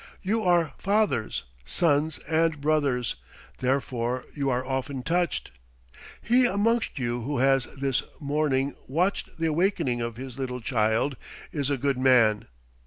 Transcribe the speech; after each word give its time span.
You 0.23 0.41
are 0.41 0.73
fathers, 0.79 1.43
sons, 1.63 2.17
and 2.27 2.59
brothers; 2.59 3.17
therefore 3.59 4.25
you 4.33 4.49
are 4.49 4.65
often 4.65 5.03
touched. 5.03 5.51
He 6.23 6.47
amongst 6.47 6.97
you 6.97 7.21
who 7.21 7.37
has 7.37 7.65
this 7.75 8.01
morning 8.19 8.73
watched 8.87 9.37
the 9.37 9.45
awaking 9.45 10.01
of 10.01 10.17
his 10.17 10.39
little 10.39 10.59
child 10.59 11.17
is 11.51 11.69
a 11.69 11.77
good 11.77 11.99
man. 11.99 12.47